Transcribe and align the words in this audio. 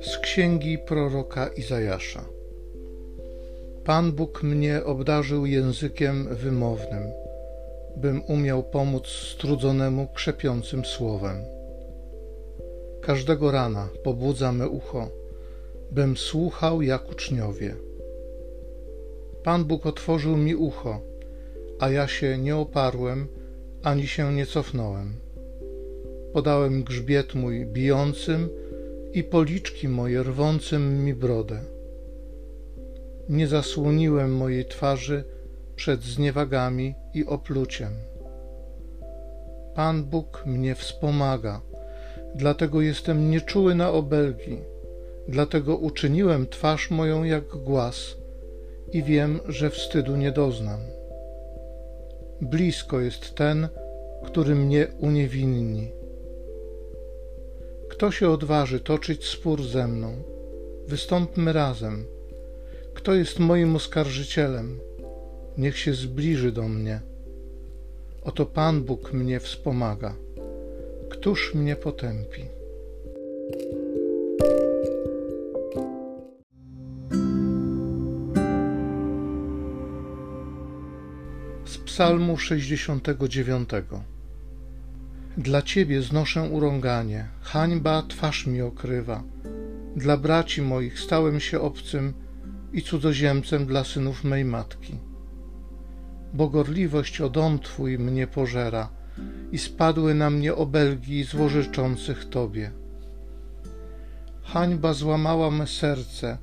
Z 0.00 0.18
księgi 0.18 0.78
proroka 0.78 1.48
Izajasza. 1.48 2.24
Pan 3.84 4.12
Bóg 4.12 4.42
mnie 4.42 4.84
obdarzył 4.84 5.46
językiem 5.46 6.28
wymownym, 6.34 7.02
bym 7.96 8.22
umiał 8.24 8.62
pomóc 8.62 9.06
strudzonemu 9.06 10.08
krzepiącym 10.14 10.84
słowem. 10.84 11.36
Każdego 13.00 13.50
rana 13.50 13.88
pobudza 14.04 14.52
me 14.52 14.68
ucho, 14.68 15.08
bym 15.90 16.16
słuchał 16.16 16.82
jak 16.82 17.10
uczniowie. 17.10 17.76
Pan 19.42 19.64
Bóg 19.64 19.86
otworzył 19.86 20.36
mi 20.36 20.54
ucho, 20.54 21.00
a 21.80 21.90
ja 21.90 22.08
się 22.08 22.38
nie 22.38 22.56
oparłem, 22.56 23.28
ani 23.82 24.06
się 24.06 24.32
nie 24.32 24.46
cofnąłem. 24.46 25.14
Podałem 26.32 26.82
grzbiet 26.82 27.34
mój 27.34 27.66
bijącym, 27.66 28.48
i 29.12 29.24
policzki 29.24 29.88
moje 29.88 30.22
rwącym 30.22 31.04
mi 31.04 31.14
brodę. 31.14 31.60
Nie 33.28 33.46
zasłoniłem 33.46 34.34
mojej 34.36 34.64
twarzy 34.64 35.24
przed 35.76 36.02
zniewagami 36.02 36.94
i 37.14 37.26
opluciem. 37.26 37.92
Pan 39.74 40.04
Bóg 40.04 40.42
mnie 40.46 40.74
wspomaga, 40.74 41.60
dlatego 42.34 42.80
jestem 42.80 43.30
nieczuły 43.30 43.74
na 43.74 43.90
obelgi, 43.90 44.58
dlatego 45.28 45.76
uczyniłem 45.76 46.46
twarz 46.46 46.90
moją 46.90 47.24
jak 47.24 47.44
głaz 47.44 48.16
i 48.92 49.02
wiem, 49.02 49.40
że 49.48 49.70
wstydu 49.70 50.16
nie 50.16 50.32
doznam. 50.32 50.80
Blisko 52.40 53.00
jest 53.00 53.34
ten, 53.34 53.68
który 54.24 54.54
mnie 54.54 54.86
uniewinni 55.00 55.99
kto 58.00 58.10
się 58.10 58.30
odważy 58.30 58.80
toczyć 58.80 59.24
spór 59.24 59.62
ze 59.62 59.88
mną? 59.88 60.22
Wystąpmy 60.88 61.52
razem. 61.52 62.04
Kto 62.94 63.14
jest 63.14 63.38
moim 63.38 63.76
oskarżycielem? 63.76 64.78
Niech 65.58 65.78
się 65.78 65.94
zbliży 65.94 66.52
do 66.52 66.68
mnie. 66.68 67.00
Oto 68.22 68.46
Pan 68.46 68.84
Bóg 68.84 69.12
mnie 69.12 69.40
wspomaga. 69.40 70.14
Któż 71.10 71.54
mnie 71.54 71.76
potępi? 71.76 72.44
Z 81.64 81.78
Psalmu 81.78 82.36
69. 82.36 83.68
Dla 85.38 85.62
Ciebie 85.62 86.02
znoszę 86.02 86.42
urąganie, 86.42 87.28
hańba 87.40 88.02
twarz 88.02 88.46
mi 88.46 88.62
okrywa. 88.62 89.22
Dla 89.96 90.16
braci 90.16 90.62
moich 90.62 91.00
stałem 91.00 91.40
się 91.40 91.60
obcym 91.60 92.12
i 92.72 92.82
cudzoziemcem 92.82 93.66
dla 93.66 93.84
synów 93.84 94.24
mej 94.24 94.44
matki. 94.44 94.98
Bo 96.32 96.48
gorliwość 96.48 97.20
o 97.20 97.28
dom 97.28 97.58
Twój 97.58 97.98
mnie 97.98 98.26
pożera 98.26 98.88
i 99.52 99.58
spadły 99.58 100.14
na 100.14 100.30
mnie 100.30 100.54
obelgi 100.54 101.24
złożyczących 101.24 102.28
Tobie. 102.28 102.70
Hańba 104.42 104.92
złamała 104.94 105.50
me 105.50 105.66
serce 105.66 106.38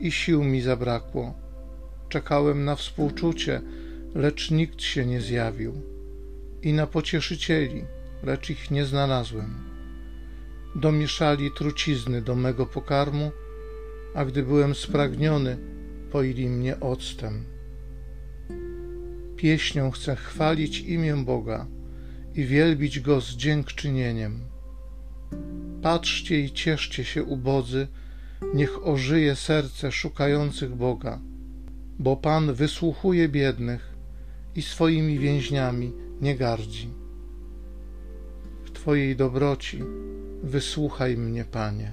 i 0.00 0.12
sił 0.12 0.44
mi 0.44 0.60
zabrakło. 0.60 1.34
Czekałem 2.08 2.64
na 2.64 2.76
współczucie, 2.76 3.60
lecz 4.14 4.50
nikt 4.50 4.82
się 4.82 5.06
nie 5.06 5.20
zjawił 5.20 5.82
i 6.62 6.72
na 6.72 6.86
pocieszycieli, 6.86 7.84
lecz 8.24 8.50
ich 8.50 8.70
nie 8.70 8.84
znalazłem. 8.84 9.54
Domieszali 10.74 11.50
trucizny 11.50 12.22
do 12.22 12.34
mego 12.34 12.66
pokarmu, 12.66 13.30
a 14.14 14.24
gdy 14.24 14.42
byłem 14.42 14.74
spragniony, 14.74 15.56
poili 16.12 16.48
mnie 16.48 16.80
octem. 16.80 17.44
Pieśnią 19.36 19.90
chcę 19.90 20.16
chwalić 20.16 20.80
imię 20.80 21.16
Boga 21.16 21.66
i 22.34 22.44
wielbić 22.44 23.00
Go 23.00 23.20
z 23.20 23.30
dziękczynieniem. 23.30 24.40
Patrzcie 25.82 26.40
i 26.40 26.52
cieszcie 26.52 27.04
się, 27.04 27.24
ubodzy, 27.24 27.86
niech 28.54 28.86
ożyje 28.86 29.36
serce 29.36 29.92
szukających 29.92 30.74
Boga, 30.74 31.20
bo 31.98 32.16
Pan 32.16 32.54
wysłuchuje 32.54 33.28
biednych 33.28 33.94
i 34.54 34.62
swoimi 34.62 35.18
więźniami 35.18 35.92
nie 36.20 36.36
gardzi. 36.36 37.03
Twojej 38.84 39.16
dobroci, 39.16 39.82
wysłuchaj 40.42 41.16
mnie, 41.16 41.44
Panie. 41.44 41.92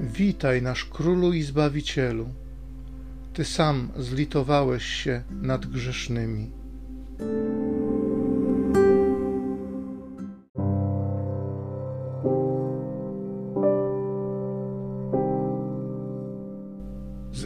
Witaj, 0.00 0.62
nasz 0.62 0.84
Królu 0.84 1.32
i 1.32 1.42
Zbawicielu. 1.42 2.26
Ty 3.32 3.44
sam 3.44 3.90
zlitowałeś 3.96 4.84
się 4.84 5.22
nad 5.42 5.66
grzesznymi. 5.66 6.50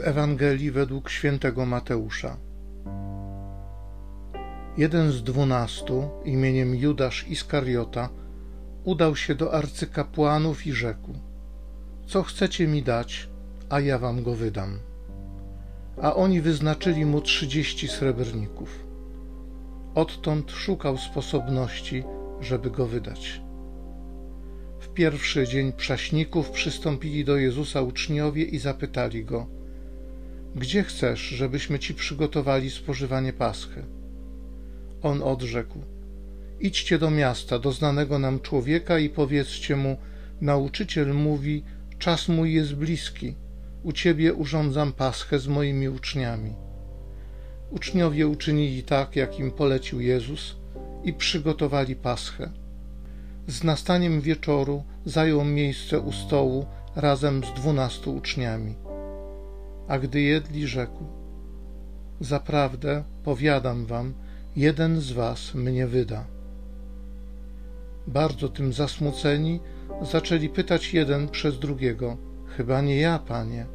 Ewangelii 0.09 0.71
według 0.71 1.11
świętego 1.11 1.67
Mateusza. 1.67 2.37
Jeden 4.77 5.13
z 5.13 5.23
dwunastu, 5.23 6.09
imieniem 6.25 6.75
Judasz 6.75 7.29
Iskariota, 7.29 8.09
udał 8.85 9.17
się 9.17 9.35
do 9.35 9.55
arcykapłanów 9.55 10.67
i 10.67 10.73
rzekł: 10.73 11.11
Co 12.07 12.23
chcecie 12.23 12.67
mi 12.67 12.83
dać, 12.83 13.29
a 13.69 13.81
ja 13.81 13.99
wam 13.99 14.23
go 14.23 14.35
wydam. 14.35 14.79
A 16.03 16.15
oni 16.15 16.41
wyznaczyli 16.41 17.05
mu 17.07 17.21
trzydzieści 17.21 17.89
srebrników. 17.89 18.87
Odtąd 19.95 20.51
szukał 20.51 20.99
sposobności, 20.99 22.05
żeby 22.41 22.71
go 22.71 22.87
wydać. 22.87 23.43
W 24.81 24.89
pierwszy 24.89 25.47
dzień 25.47 25.73
prześników 25.73 26.51
przystąpili 26.51 27.25
do 27.25 27.37
Jezusa 27.37 27.83
uczniowie 27.83 28.45
i 28.45 28.59
zapytali 28.59 29.25
go– 29.25 29.47
gdzie 30.59 30.85
chcesz, 30.85 31.21
żebyśmy 31.21 31.79
ci 31.79 31.95
przygotowali 31.95 32.71
spożywanie 32.71 33.33
paschy? 33.33 33.85
On 35.03 35.23
odrzekł: 35.23 35.79
Idźcie 36.61 36.99
do 36.99 37.11
miasta, 37.11 37.59
do 37.59 37.73
znanego 37.73 38.19
nam 38.19 38.41
człowieka 38.41 38.99
i 38.99 39.09
powiedzcie 39.09 39.77
mu: 39.77 39.97
Nauczyciel 40.41 41.15
mówi: 41.15 41.65
Czas 41.99 42.29
mój 42.29 42.55
jest 42.55 42.75
bliski. 42.75 43.35
U 43.83 43.93
ciebie 43.93 44.35
urządzam 44.35 44.93
paschę 44.93 45.39
z 45.39 45.49
moimi 45.49 45.89
uczniami. 45.89 46.55
Uczniowie 47.71 48.27
uczynili 48.27 48.83
tak, 48.83 49.17
jak 49.17 49.39
im 49.39 49.51
polecił 49.51 50.01
Jezus 50.01 50.57
i 51.05 51.13
przygotowali 51.13 51.97
paschę. 51.97 52.51
Z 53.47 53.65
nastaniem 53.65 54.21
wieczoru 54.21 54.85
zajął 55.05 55.45
miejsce 55.45 56.01
u 56.01 56.13
stołu 56.13 56.67
razem 56.97 57.45
z 57.45 57.53
dwunastu 57.53 58.15
uczniami 58.17 58.88
a 59.88 59.99
gdy 59.99 60.21
jedli, 60.21 60.66
rzekł: 60.66 61.04
Zaprawdę, 62.21 63.04
powiadam 63.25 63.87
wam, 63.87 64.15
jeden 64.56 65.00
z 65.00 65.12
was 65.12 65.54
mnie 65.54 65.87
wyda. 65.87 66.25
Bardzo 68.06 68.49
tym 68.49 68.72
zasmuceni, 68.72 69.60
zaczęli 70.03 70.49
pytać 70.49 70.94
jeden 70.94 71.28
przez 71.28 71.59
drugiego: 71.59 72.16
Chyba 72.56 72.81
nie 72.81 73.00
ja, 73.00 73.19
panie. 73.19 73.66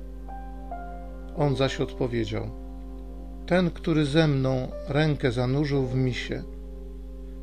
On 1.35 1.55
zaś 1.55 1.81
odpowiedział: 1.81 2.49
Ten, 3.45 3.71
który 3.71 4.05
ze 4.05 4.27
mną 4.27 4.67
rękę 4.87 5.31
zanurzył 5.31 5.85
w 5.85 5.95
misie, 5.95 6.43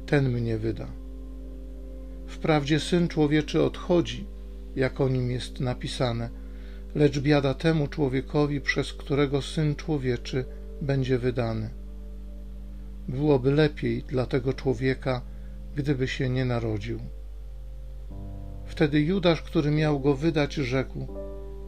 ten 0.07 0.29
mnie 0.29 0.59
wyda. 0.59 0.87
Wprawdzie 2.27 2.81
syn 2.81 3.09
człowieczy 3.09 3.63
odchodzi, 3.63 4.27
jak 4.77 5.01
o 5.01 5.09
nim 5.09 5.31
jest 5.31 5.61
napisane 5.61 6.40
lecz 6.95 7.19
biada 7.19 7.55
temu 7.55 7.89
człowiekowi, 7.89 8.61
przez 8.61 8.93
którego 8.93 9.43
syn 9.43 9.75
człowieczy 9.75 10.45
będzie 10.83 11.19
wydany. 11.19 11.71
Byłoby 13.09 13.51
lepiej 13.51 14.03
dla 14.03 14.27
tego 14.27 14.53
człowieka, 14.53 15.23
gdyby 15.75 16.09
się 16.09 16.29
nie 16.29 16.45
narodził. 16.45 17.01
Wtedy 18.65 19.01
Judasz, 19.01 19.43
który 19.43 19.71
miał 19.71 20.01
go 20.01 20.17
wydać, 20.17 20.55
rzekł: 20.55 21.07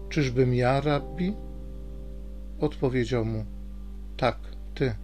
Czyżbym 0.09 0.55
ja, 0.55 0.81
rabbi? 0.81 1.35
Odpowiedział 2.61 3.25
mu: 3.25 3.45
Tak, 4.17 4.39
ty. 4.75 4.95